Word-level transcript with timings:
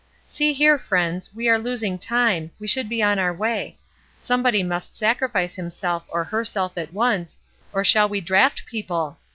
"See 0.25 0.51
here, 0.53 0.79
friends, 0.79 1.29
we 1.35 1.47
are 1.47 1.59
losing 1.59 1.99
time, 1.99 2.49
we 2.57 2.65
should 2.65 2.89
be 2.89 3.03
on 3.03 3.19
our 3.19 3.31
way. 3.31 3.77
Somebody 4.17 4.63
must 4.63 4.95
sacrifice 4.95 5.53
himself 5.55 6.05
or 6.09 6.23
herself 6.23 6.75
at 6.75 6.91
once, 6.91 7.37
or 7.71 7.83
shall 7.83 8.09
we 8.09 8.19
draft 8.19 8.65
people? 8.65 9.19